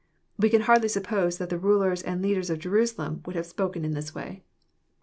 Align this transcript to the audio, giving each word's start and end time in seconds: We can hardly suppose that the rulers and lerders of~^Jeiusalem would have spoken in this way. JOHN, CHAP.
We 0.35 0.49
can 0.49 0.61
hardly 0.61 0.87
suppose 0.89 1.37
that 1.37 1.51
the 1.51 1.59
rulers 1.59 2.01
and 2.01 2.23
lerders 2.23 2.49
of~^Jeiusalem 2.49 3.23
would 3.27 3.35
have 3.35 3.45
spoken 3.45 3.85
in 3.85 3.93
this 3.93 4.15
way. 4.15 4.29
JOHN, 4.31 4.35
CHAP. 4.37 4.43